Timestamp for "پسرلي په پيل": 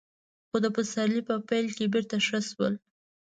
0.75-1.67